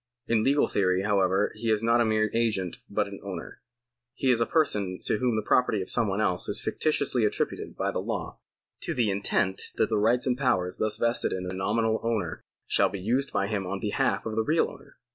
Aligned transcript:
In 0.25 0.43
legal 0.43 0.67
theory, 0.67 1.03
however, 1.03 1.51
he 1.53 1.69
is 1.69 1.83
not 1.83 2.01
a 2.01 2.05
mere 2.05 2.31
agent 2.33 2.77
but 2.89 3.07
an 3.07 3.19
owner. 3.23 3.61
He 4.15 4.31
is 4.31 4.41
a 4.41 4.47
person 4.47 4.99
to 5.03 5.19
whom 5.19 5.35
the 5.35 5.43
property 5.43 5.79
of 5.79 5.91
some 5.91 6.07
one 6.07 6.19
else 6.19 6.49
is 6.49 6.59
fictitiously 6.59 7.23
attributed 7.23 7.77
by 7.77 7.91
the 7.91 7.99
law, 8.01 8.39
to 8.79 8.95
the 8.95 9.11
intent 9.11 9.69
that 9.75 9.89
the 9.89 9.99
rights 9.99 10.25
and 10.25 10.35
powers 10.35 10.77
thus 10.77 10.97
vested 10.97 11.31
in 11.33 11.47
a 11.47 11.53
nominal 11.53 11.99
owner 12.01 12.43
shall 12.65 12.89
be 12.89 12.99
used 12.99 13.31
by 13.31 13.45
him 13.45 13.67
on 13.67 13.79
behalf 13.79 14.25
of 14.25 14.35
the 14.35 14.41
real 14.43 14.71
owner. 14.71 14.97